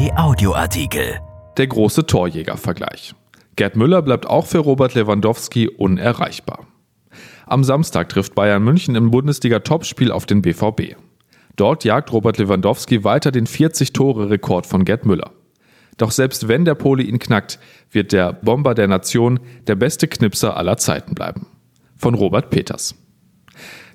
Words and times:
Kai 0.00 0.16
Audioartikel. 0.16 1.20
Der 1.58 1.66
große 1.66 2.06
Torjäger-Vergleich. 2.06 3.14
Gerd 3.56 3.76
Müller 3.76 4.00
bleibt 4.00 4.26
auch 4.26 4.46
für 4.46 4.60
Robert 4.60 4.94
Lewandowski 4.94 5.68
unerreichbar. 5.68 6.66
Am 7.44 7.64
Samstag 7.64 8.08
trifft 8.08 8.34
Bayern 8.34 8.64
München 8.64 8.94
im 8.94 9.10
Bundesliga-Topspiel 9.10 10.10
auf 10.10 10.24
den 10.24 10.40
BVB. 10.40 10.96
Dort 11.56 11.84
jagt 11.84 12.14
Robert 12.14 12.38
Lewandowski 12.38 13.04
weiter 13.04 13.30
den 13.30 13.46
40-Tore-Rekord 13.46 14.64
von 14.64 14.86
Gerd 14.86 15.04
Müller. 15.04 15.32
Doch 15.98 16.12
selbst 16.12 16.48
wenn 16.48 16.64
der 16.64 16.76
Pole 16.76 17.02
ihn 17.02 17.18
knackt, 17.18 17.58
wird 17.90 18.12
der 18.12 18.32
Bomber 18.32 18.72
der 18.72 18.88
Nation 18.88 19.38
der 19.66 19.74
beste 19.74 20.08
Knipser 20.08 20.56
aller 20.56 20.78
Zeiten 20.78 21.14
bleiben. 21.14 21.46
Von 21.98 22.14
Robert 22.14 22.48
Peters. 22.48 22.94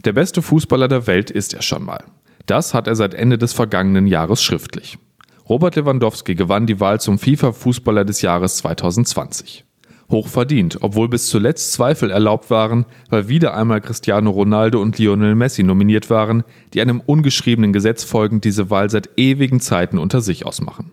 Der 0.03 0.13
beste 0.13 0.43
Fußballer 0.43 0.87
der 0.87 1.07
Welt 1.07 1.31
ist 1.31 1.55
er 1.55 1.63
schon 1.63 1.83
mal. 1.83 2.03
Das 2.45 2.75
hat 2.75 2.85
er 2.85 2.95
seit 2.95 3.15
Ende 3.15 3.39
des 3.39 3.53
vergangenen 3.53 4.05
Jahres 4.05 4.43
schriftlich. 4.43 4.99
Robert 5.47 5.75
Lewandowski 5.75 6.33
gewann 6.33 6.65
die 6.65 6.79
Wahl 6.79 6.99
zum 6.99 7.19
FIFA-Fußballer 7.19 8.03
des 8.03 8.21
Jahres 8.21 8.57
2020 8.57 9.65
hoch 10.09 10.27
verdient, 10.27 10.77
obwohl 10.81 11.09
bis 11.09 11.27
zuletzt 11.27 11.73
Zweifel 11.73 12.11
erlaubt 12.11 12.49
waren, 12.49 12.85
weil 13.09 13.27
wieder 13.27 13.55
einmal 13.55 13.81
Cristiano 13.81 14.29
Ronaldo 14.29 14.81
und 14.81 14.97
Lionel 14.97 15.35
Messi 15.35 15.63
nominiert 15.63 16.09
waren, 16.09 16.43
die 16.73 16.81
einem 16.81 17.01
ungeschriebenen 17.05 17.73
Gesetz 17.73 18.03
folgend 18.03 18.43
diese 18.43 18.69
Wahl 18.69 18.89
seit 18.89 19.09
ewigen 19.17 19.59
Zeiten 19.59 19.97
unter 19.97 20.21
sich 20.21 20.45
ausmachen. 20.45 20.91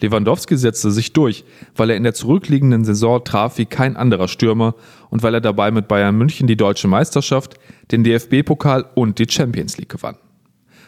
Lewandowski 0.00 0.56
setzte 0.56 0.90
sich 0.90 1.12
durch, 1.12 1.44
weil 1.76 1.90
er 1.90 1.96
in 1.96 2.04
der 2.04 2.14
zurückliegenden 2.14 2.84
Saison 2.84 3.22
traf 3.22 3.58
wie 3.58 3.66
kein 3.66 3.96
anderer 3.96 4.28
Stürmer 4.28 4.74
und 5.10 5.22
weil 5.22 5.34
er 5.34 5.42
dabei 5.42 5.70
mit 5.70 5.88
Bayern 5.88 6.16
München 6.16 6.46
die 6.46 6.56
deutsche 6.56 6.88
Meisterschaft, 6.88 7.56
den 7.92 8.02
DFB-Pokal 8.02 8.86
und 8.94 9.18
die 9.18 9.26
Champions 9.28 9.76
League 9.76 9.90
gewann. 9.90 10.16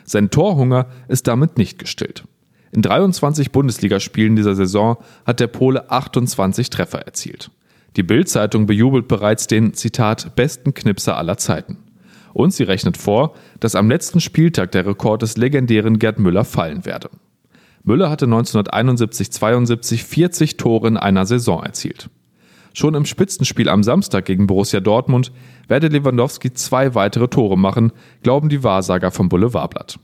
Sein 0.04 0.30
Torhunger 0.30 0.86
ist 1.08 1.28
damit 1.28 1.58
nicht 1.58 1.78
gestillt. 1.78 2.24
In 2.72 2.80
23 2.80 3.52
Bundesligaspielen 3.52 4.34
dieser 4.34 4.54
Saison 4.54 4.96
hat 5.26 5.40
der 5.40 5.46
Pole 5.46 5.90
28 5.90 6.70
Treffer 6.70 7.00
erzielt. 7.00 7.50
Die 7.96 8.02
Bild-Zeitung 8.02 8.64
bejubelt 8.64 9.08
bereits 9.08 9.46
den, 9.46 9.74
Zitat, 9.74 10.34
besten 10.36 10.72
Knipser 10.72 11.18
aller 11.18 11.36
Zeiten. 11.36 11.76
Und 12.32 12.54
sie 12.54 12.62
rechnet 12.62 12.96
vor, 12.96 13.34
dass 13.60 13.74
am 13.74 13.90
letzten 13.90 14.20
Spieltag 14.20 14.72
der 14.72 14.86
Rekord 14.86 15.20
des 15.20 15.36
legendären 15.36 15.98
Gerd 15.98 16.18
Müller 16.18 16.46
fallen 16.46 16.86
werde. 16.86 17.10
Müller 17.84 18.08
hatte 18.08 18.24
1971-72 18.24 20.02
40 20.02 20.56
Tore 20.56 20.88
in 20.88 20.96
einer 20.96 21.26
Saison 21.26 21.62
erzielt. 21.62 22.08
Schon 22.72 22.94
im 22.94 23.04
Spitzenspiel 23.04 23.68
am 23.68 23.82
Samstag 23.82 24.24
gegen 24.24 24.46
Borussia 24.46 24.80
Dortmund 24.80 25.30
werde 25.68 25.88
Lewandowski 25.88 26.54
zwei 26.54 26.94
weitere 26.94 27.28
Tore 27.28 27.58
machen, 27.58 27.92
glauben 28.22 28.48
die 28.48 28.64
Wahrsager 28.64 29.10
vom 29.10 29.28
Boulevardblatt. 29.28 29.98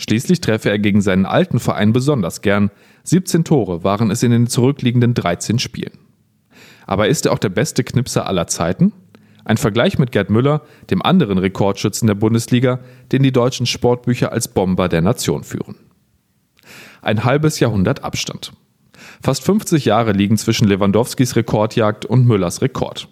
Schließlich 0.00 0.40
treffe 0.40 0.70
er 0.70 0.78
gegen 0.78 1.02
seinen 1.02 1.26
alten 1.26 1.60
Verein 1.60 1.92
besonders 1.92 2.40
gern. 2.40 2.70
17 3.04 3.44
Tore 3.44 3.84
waren 3.84 4.10
es 4.10 4.22
in 4.22 4.30
den 4.30 4.46
zurückliegenden 4.46 5.12
13 5.12 5.58
Spielen. 5.58 5.98
Aber 6.86 7.08
ist 7.08 7.26
er 7.26 7.32
auch 7.32 7.38
der 7.38 7.50
beste 7.50 7.84
Knipser 7.84 8.26
aller 8.26 8.46
Zeiten? 8.46 8.94
Ein 9.44 9.58
Vergleich 9.58 9.98
mit 9.98 10.10
Gerd 10.10 10.30
Müller, 10.30 10.62
dem 10.88 11.02
anderen 11.02 11.36
Rekordschützen 11.36 12.06
der 12.06 12.14
Bundesliga, 12.14 12.80
den 13.12 13.22
die 13.22 13.30
deutschen 13.30 13.66
Sportbücher 13.66 14.32
als 14.32 14.48
Bomber 14.48 14.88
der 14.88 15.02
Nation 15.02 15.44
führen. 15.44 15.76
Ein 17.02 17.24
halbes 17.24 17.60
Jahrhundert 17.60 18.02
Abstand. 18.02 18.54
Fast 19.22 19.44
50 19.44 19.84
Jahre 19.84 20.12
liegen 20.12 20.38
zwischen 20.38 20.66
Lewandowskis 20.66 21.36
Rekordjagd 21.36 22.06
und 22.06 22.26
Müllers 22.26 22.62
Rekord. 22.62 23.08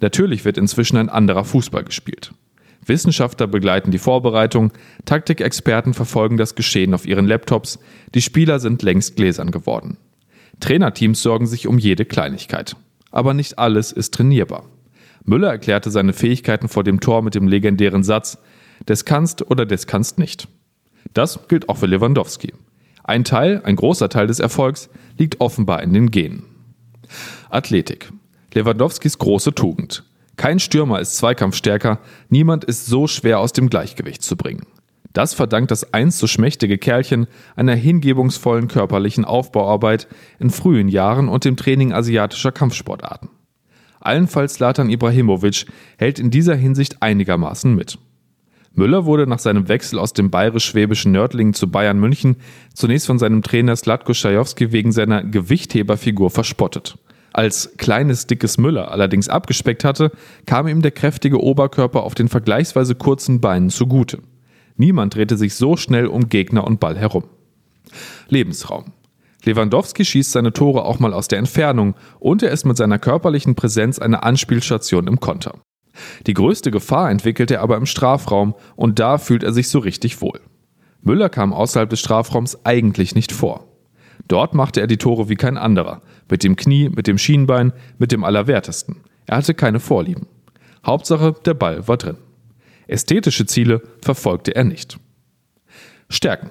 Natürlich 0.00 0.44
wird 0.44 0.58
inzwischen 0.58 0.96
ein 0.96 1.08
anderer 1.08 1.44
Fußball 1.44 1.84
gespielt. 1.84 2.32
Wissenschaftler 2.88 3.46
begleiten 3.46 3.90
die 3.90 3.98
Vorbereitung, 3.98 4.72
Taktikexperten 5.04 5.94
verfolgen 5.94 6.36
das 6.36 6.54
Geschehen 6.54 6.94
auf 6.94 7.06
ihren 7.06 7.26
Laptops, 7.26 7.78
die 8.14 8.22
Spieler 8.22 8.58
sind 8.60 8.82
längst 8.82 9.16
gläsern 9.16 9.50
geworden. 9.50 9.98
Trainerteams 10.60 11.22
sorgen 11.22 11.46
sich 11.46 11.66
um 11.66 11.78
jede 11.78 12.04
Kleinigkeit. 12.04 12.76
Aber 13.10 13.34
nicht 13.34 13.58
alles 13.58 13.92
ist 13.92 14.14
trainierbar. 14.14 14.64
Müller 15.24 15.50
erklärte 15.50 15.90
seine 15.90 16.12
Fähigkeiten 16.12 16.68
vor 16.68 16.84
dem 16.84 17.00
Tor 17.00 17.22
mit 17.22 17.34
dem 17.34 17.48
legendären 17.48 18.04
Satz, 18.04 18.38
des 18.88 19.04
kannst 19.04 19.50
oder 19.50 19.66
des 19.66 19.86
kannst 19.86 20.18
nicht. 20.18 20.48
Das 21.14 21.48
gilt 21.48 21.68
auch 21.68 21.78
für 21.78 21.86
Lewandowski. 21.86 22.52
Ein 23.02 23.24
Teil, 23.24 23.62
ein 23.64 23.76
großer 23.76 24.08
Teil 24.08 24.26
des 24.26 24.40
Erfolgs 24.40 24.88
liegt 25.16 25.40
offenbar 25.40 25.82
in 25.82 25.92
den 25.92 26.10
Genen. 26.10 26.44
Athletik. 27.50 28.10
Lewandowskis 28.52 29.18
große 29.18 29.54
Tugend. 29.54 30.04
Kein 30.36 30.58
Stürmer 30.58 31.00
ist 31.00 31.16
zweikampfstärker, 31.16 31.98
niemand 32.28 32.64
ist 32.64 32.86
so 32.86 33.06
schwer 33.06 33.40
aus 33.40 33.52
dem 33.52 33.70
Gleichgewicht 33.70 34.22
zu 34.22 34.36
bringen. 34.36 34.66
Das 35.12 35.32
verdankt 35.32 35.70
das 35.70 35.94
einst 35.94 36.18
so 36.18 36.26
schmächtige 36.26 36.76
Kerlchen 36.76 37.26
einer 37.56 37.74
hingebungsvollen 37.74 38.68
körperlichen 38.68 39.24
Aufbauarbeit 39.24 40.08
in 40.38 40.50
frühen 40.50 40.88
Jahren 40.88 41.28
und 41.30 41.46
dem 41.46 41.56
Training 41.56 41.94
asiatischer 41.94 42.52
Kampfsportarten. 42.52 43.30
Allenfalls 43.98 44.58
Latan 44.58 44.90
Ibrahimovic 44.90 45.64
hält 45.96 46.18
in 46.18 46.30
dieser 46.30 46.54
Hinsicht 46.54 47.02
einigermaßen 47.02 47.74
mit. 47.74 47.98
Müller 48.74 49.06
wurde 49.06 49.26
nach 49.26 49.38
seinem 49.38 49.68
Wechsel 49.68 49.98
aus 49.98 50.12
dem 50.12 50.30
bayerisch-schwäbischen 50.30 51.12
Nördlingen 51.12 51.54
zu 51.54 51.70
Bayern 51.70 51.98
München 51.98 52.36
zunächst 52.74 53.06
von 53.06 53.18
seinem 53.18 53.40
Trainer 53.40 53.74
Slatko 53.74 54.12
Schajowski 54.12 54.70
wegen 54.70 54.92
seiner 54.92 55.24
Gewichtheberfigur 55.24 56.30
verspottet. 56.30 56.98
Als 57.36 57.76
kleines, 57.76 58.26
dickes 58.26 58.56
Müller 58.56 58.90
allerdings 58.90 59.28
abgespeckt 59.28 59.84
hatte, 59.84 60.10
kam 60.46 60.68
ihm 60.68 60.80
der 60.80 60.90
kräftige 60.90 61.38
Oberkörper 61.38 62.02
auf 62.02 62.14
den 62.14 62.28
vergleichsweise 62.28 62.94
kurzen 62.94 63.42
Beinen 63.42 63.68
zugute. 63.68 64.20
Niemand 64.78 65.14
drehte 65.14 65.36
sich 65.36 65.54
so 65.54 65.76
schnell 65.76 66.06
um 66.06 66.30
Gegner 66.30 66.66
und 66.66 66.80
Ball 66.80 66.96
herum. 66.96 67.24
Lebensraum. 68.30 68.94
Lewandowski 69.44 70.06
schießt 70.06 70.32
seine 70.32 70.54
Tore 70.54 70.86
auch 70.86 70.98
mal 70.98 71.12
aus 71.12 71.28
der 71.28 71.38
Entfernung 71.38 71.94
und 72.20 72.42
er 72.42 72.52
ist 72.52 72.64
mit 72.64 72.78
seiner 72.78 72.98
körperlichen 72.98 73.54
Präsenz 73.54 73.98
eine 73.98 74.22
Anspielstation 74.22 75.06
im 75.06 75.20
Konter. 75.20 75.58
Die 76.26 76.32
größte 76.32 76.70
Gefahr 76.70 77.10
entwickelt 77.10 77.50
er 77.50 77.60
aber 77.60 77.76
im 77.76 77.84
Strafraum 77.84 78.54
und 78.76 78.98
da 78.98 79.18
fühlt 79.18 79.42
er 79.42 79.52
sich 79.52 79.68
so 79.68 79.78
richtig 79.80 80.22
wohl. 80.22 80.40
Müller 81.02 81.28
kam 81.28 81.52
außerhalb 81.52 81.90
des 81.90 82.00
Strafraums 82.00 82.64
eigentlich 82.64 83.14
nicht 83.14 83.30
vor. 83.30 83.75
Dort 84.28 84.54
machte 84.54 84.80
er 84.80 84.86
die 84.86 84.96
Tore 84.96 85.28
wie 85.28 85.36
kein 85.36 85.56
anderer. 85.56 86.02
Mit 86.28 86.44
dem 86.44 86.56
Knie, 86.56 86.88
mit 86.88 87.06
dem 87.06 87.18
Schienbein, 87.18 87.72
mit 87.98 88.12
dem 88.12 88.24
Allerwertesten. 88.24 88.96
Er 89.26 89.38
hatte 89.38 89.54
keine 89.54 89.80
Vorlieben. 89.80 90.26
Hauptsache, 90.84 91.34
der 91.44 91.54
Ball 91.54 91.86
war 91.88 91.96
drin. 91.96 92.16
Ästhetische 92.86 93.46
Ziele 93.46 93.82
verfolgte 94.00 94.54
er 94.54 94.64
nicht. 94.64 94.98
Stärken. 96.08 96.50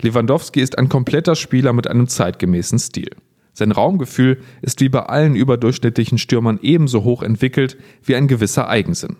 Lewandowski 0.00 0.60
ist 0.60 0.78
ein 0.78 0.88
kompletter 0.88 1.36
Spieler 1.36 1.72
mit 1.72 1.86
einem 1.86 2.08
zeitgemäßen 2.08 2.78
Stil. 2.80 3.10
Sein 3.52 3.70
Raumgefühl 3.70 4.38
ist 4.62 4.80
wie 4.80 4.88
bei 4.88 5.00
allen 5.00 5.36
überdurchschnittlichen 5.36 6.18
Stürmern 6.18 6.58
ebenso 6.62 7.04
hoch 7.04 7.22
entwickelt 7.22 7.76
wie 8.02 8.16
ein 8.16 8.26
gewisser 8.26 8.68
Eigensinn. 8.68 9.16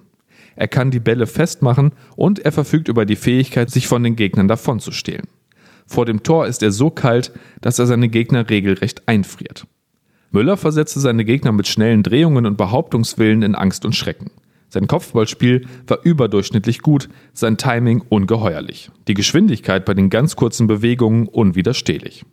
Er 0.56 0.68
kann 0.68 0.90
die 0.90 1.00
Bälle 1.00 1.26
festmachen 1.26 1.92
und 2.16 2.38
er 2.40 2.52
verfügt 2.52 2.88
über 2.88 3.06
die 3.06 3.16
Fähigkeit, 3.16 3.70
sich 3.70 3.86
von 3.86 4.02
den 4.02 4.16
Gegnern 4.16 4.48
davonzustehlen. 4.48 5.28
Vor 5.92 6.06
dem 6.06 6.22
Tor 6.22 6.46
ist 6.46 6.62
er 6.62 6.72
so 6.72 6.88
kalt, 6.88 7.32
dass 7.60 7.78
er 7.78 7.84
seine 7.84 8.08
Gegner 8.08 8.48
regelrecht 8.48 9.06
einfriert. 9.06 9.66
Müller 10.30 10.56
versetzte 10.56 11.00
seine 11.00 11.26
Gegner 11.26 11.52
mit 11.52 11.68
schnellen 11.68 12.02
Drehungen 12.02 12.46
und 12.46 12.56
Behauptungswillen 12.56 13.42
in 13.42 13.54
Angst 13.54 13.84
und 13.84 13.94
Schrecken. 13.94 14.30
Sein 14.70 14.86
Kopfballspiel 14.86 15.66
war 15.86 15.98
überdurchschnittlich 16.02 16.80
gut, 16.80 17.10
sein 17.34 17.58
Timing 17.58 18.02
ungeheuerlich, 18.08 18.90
die 19.06 19.12
Geschwindigkeit 19.12 19.84
bei 19.84 19.92
den 19.92 20.08
ganz 20.08 20.34
kurzen 20.34 20.66
Bewegungen 20.66 21.28
unwiderstehlich. 21.28 22.24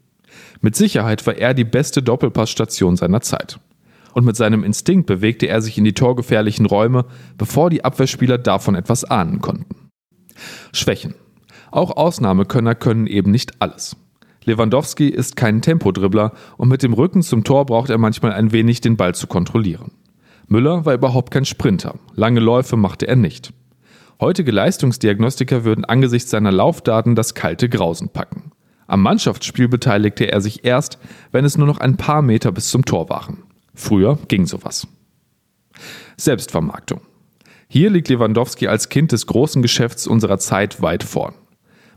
Mit 0.61 0.77
Sicherheit 0.77 1.27
war 1.27 1.35
er 1.35 1.53
die 1.53 1.65
beste 1.65 2.01
Doppelpassstation 2.01 2.95
seiner 2.95 3.19
Zeit. 3.19 3.59
Und 4.13 4.23
mit 4.23 4.37
seinem 4.37 4.63
Instinkt 4.63 5.05
bewegte 5.05 5.47
er 5.47 5.61
sich 5.61 5.77
in 5.77 5.83
die 5.83 5.93
torgefährlichen 5.93 6.65
Räume, 6.65 7.03
bevor 7.37 7.69
die 7.69 7.83
Abwehrspieler 7.83 8.37
davon 8.37 8.75
etwas 8.75 9.03
ahnen 9.03 9.41
konnten. 9.41 9.89
Schwächen. 10.71 11.13
Auch 11.71 11.97
Ausnahmekönner 11.97 12.75
können 12.75 13.07
eben 13.07 13.31
nicht 13.31 13.61
alles. 13.61 13.95
Lewandowski 14.45 15.09
ist 15.09 15.35
kein 15.35 15.61
Tempodribbler 15.61 16.31
und 16.57 16.69
mit 16.69 16.81
dem 16.81 16.93
Rücken 16.93 17.21
zum 17.21 17.43
Tor 17.43 17.65
braucht 17.65 17.89
er 17.89 17.97
manchmal 17.97 18.33
ein 18.33 18.51
wenig 18.51 18.81
den 18.81 18.97
Ball 18.97 19.13
zu 19.13 19.27
kontrollieren. 19.27 19.91
Müller 20.47 20.85
war 20.85 20.95
überhaupt 20.95 21.31
kein 21.31 21.45
Sprinter, 21.45 21.95
lange 22.15 22.39
Läufe 22.39 22.75
machte 22.75 23.07
er 23.07 23.15
nicht. 23.15 23.53
Heutige 24.19 24.51
Leistungsdiagnostiker 24.51 25.63
würden 25.63 25.85
angesichts 25.85 26.31
seiner 26.31 26.51
Laufdaten 26.51 27.15
das 27.15 27.35
kalte 27.35 27.69
Grausen 27.69 28.09
packen. 28.09 28.51
Am 28.87 29.03
Mannschaftsspiel 29.03 29.67
beteiligte 29.67 30.31
er 30.31 30.41
sich 30.41 30.65
erst, 30.65 30.97
wenn 31.31 31.45
es 31.45 31.57
nur 31.57 31.67
noch 31.67 31.77
ein 31.77 31.95
paar 31.95 32.23
Meter 32.23 32.51
bis 32.51 32.69
zum 32.69 32.83
Tor 32.83 33.07
waren. 33.09 33.43
Früher 33.75 34.17
ging 34.27 34.47
sowas. 34.47 34.87
Selbstvermarktung. 36.17 37.01
Hier 37.67 37.91
liegt 37.91 38.09
Lewandowski 38.09 38.67
als 38.67 38.89
Kind 38.89 39.11
des 39.11 39.27
großen 39.27 39.61
Geschäfts 39.61 40.07
unserer 40.07 40.39
Zeit 40.39 40.81
weit 40.81 41.03
vorn. 41.03 41.35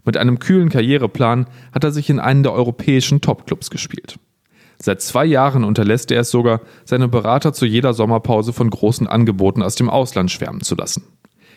Mit 0.05 0.17
einem 0.17 0.39
kühlen 0.39 0.69
Karriereplan 0.69 1.47
hat 1.73 1.85
er 1.85 1.93
sich 1.93 2.11
in 2.11 2.19
einen 2.19 2.43
der 2.43 2.53
europäischen 2.53 3.21
Topclubs 3.21 3.71
gespielt. 3.71 4.19
Seit 4.79 5.01
zwei 5.01 5.25
Jahren 5.25 5.63
unterlässt 5.63 6.11
er 6.11 6.23
es 6.23 6.31
sogar, 6.31 6.61
seine 6.85 7.07
Berater 7.07 7.53
zu 7.53 7.67
jeder 7.67 7.95
Sommerpause 7.95 8.53
von 8.53 8.69
großen 8.69 9.07
Angeboten 9.07 9.63
aus 9.63 9.77
dem 9.77 9.89
Ausland 9.89 10.31
schwärmen 10.33 10.63
zu 10.63 10.75
lassen. 10.75 11.05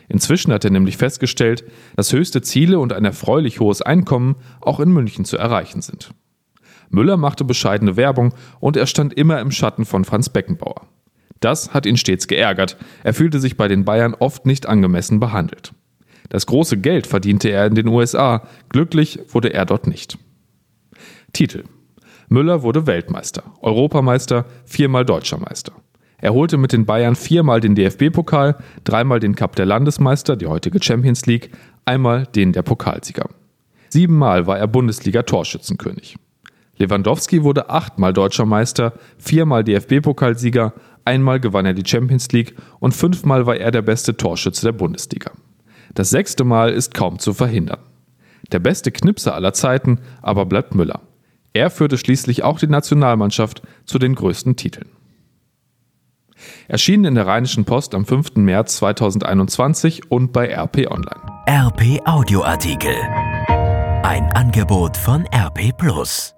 Inzwischen 0.08 0.54
hat 0.54 0.64
er 0.64 0.70
nämlich 0.70 0.98
festgestellt, 0.98 1.64
dass 1.96 2.14
höchste 2.14 2.44
Ziele 2.44 2.78
und 2.78 2.94
ein 2.94 3.06
erfreulich 3.06 3.60
hohes 3.60 3.82
Einkommen 3.82 4.36
auch 4.62 4.80
in 4.80 4.92
München 4.92 5.26
zu 5.26 5.38
erreichen 5.38 5.82
sind. 5.82 6.12
Müller 6.92 7.18
machte 7.18 7.44
bescheidene 7.44 7.98
Werbung 7.98 8.36
und 8.60 8.78
er 8.78 8.86
stand 8.86 9.14
immer 9.14 9.40
im 9.40 9.50
Schatten 9.50 9.86
von 9.86 10.06
Franz 10.06 10.30
Beckenbauer. 10.30 10.88
Das 11.40 11.74
hat 11.74 11.88
ihn 11.88 11.98
stets 11.98 12.28
geärgert. 12.28 12.78
Er 13.04 13.14
fühlte 13.16 13.40
sich 13.40 13.58
bei 13.58 13.68
den 13.68 13.86
Bayern 13.86 14.14
oft 14.14 14.46
nicht 14.46 14.68
angemessen 14.68 15.20
behandelt. 15.20 15.74
Das 16.30 16.46
große 16.46 16.78
Geld 16.78 17.08
verdiente 17.08 17.50
er 17.50 17.66
in 17.66 17.76
den 17.76 17.88
USA, 17.88 18.48
glücklich 18.70 19.20
wurde 19.30 19.54
er 19.54 19.66
dort 19.66 19.88
nicht. 19.88 20.18
Titel 21.34 21.64
Müller 22.30 22.64
wurde 22.64 22.88
Weltmeister, 22.88 23.44
Europameister, 23.62 24.46
viermal 24.66 25.06
Deutscher 25.06 25.38
Meister. 25.38 25.74
Er 26.18 26.34
holte 26.34 26.58
mit 26.58 26.74
den 26.74 26.86
Bayern 26.86 27.16
viermal 27.16 27.60
den 27.60 27.76
DFB-Pokal, 27.76 28.56
dreimal 28.84 29.20
den 29.20 29.36
Cup 29.36 29.56
der 29.56 29.66
Landesmeister, 29.66 30.36
die 30.36 30.48
heutige 30.48 30.82
Champions 30.82 31.26
League, 31.26 31.52
einmal 31.84 32.26
den 32.26 32.52
der 32.52 32.64
Pokalsieger. 32.64 33.30
Siebenmal 33.90 34.48
war 34.48 34.58
er 34.58 34.68
Bundesliga-Torschützenkönig. 34.68 36.16
Lewandowski 36.78 37.44
wurde 37.44 37.70
achtmal 37.70 38.12
Deutscher 38.12 38.46
Meister, 38.46 38.94
viermal 39.18 39.64
DFB-Pokalsieger, 39.64 40.74
einmal 41.06 41.40
gewann 41.40 41.66
er 41.66 41.74
die 41.74 41.88
Champions 41.88 42.32
League 42.32 42.56
und 42.80 42.94
fünfmal 42.94 43.46
war 43.46 43.58
er 43.58 43.72
der 43.72 43.82
beste 43.82 44.18
Torschütze 44.18 44.66
der 44.66 44.74
Bundesliga. 44.74 45.32
Das 45.96 46.10
sechste 46.12 46.44
Mal 46.44 46.72
ist 46.72 46.94
kaum 46.94 47.20
zu 47.20 47.34
verhindern. 47.34 47.80
Der 48.52 48.60
beste 48.60 48.92
Knipser 48.92 49.34
aller 49.34 49.54
Zeiten 49.54 50.00
aber 50.22 50.46
bleibt 50.46 50.76
Müller. 50.76 51.02
Er 51.54 51.70
führte 51.70 51.98
schließlich 51.98 52.44
auch 52.44 52.60
die 52.60 52.68
Nationalmannschaft 52.68 53.64
zu 53.86 53.98
den 53.98 54.14
größten 54.14 54.56
Titeln. 54.58 54.90
Erschienen 56.68 57.06
in 57.06 57.16
der 57.16 57.26
Rheinischen 57.26 57.66
Post 57.66 57.96
am 57.96 58.06
5. 58.06 58.36
März 58.36 58.78
2021 58.78 60.12
und 60.12 60.34
bei 60.34 60.54
RP 60.54 60.92
Online. 60.92 61.22
RP 61.48 62.02
Audioartikel. 62.06 62.96
Ein 64.04 64.30
Angebot 64.34 64.98
von 64.98 65.26
RP 65.34 65.76
Plus. 65.78 66.35